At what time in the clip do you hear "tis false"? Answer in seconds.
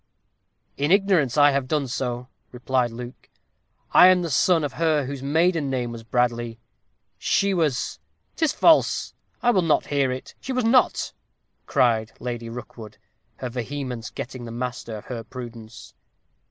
8.35-9.13